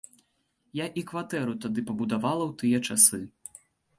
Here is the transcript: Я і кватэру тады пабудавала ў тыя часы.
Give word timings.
Я 0.79 0.85
і 1.01 1.01
кватэру 1.11 1.53
тады 1.65 1.83
пабудавала 1.89 2.43
ў 2.47 2.53
тыя 2.61 2.77
часы. 2.95 3.21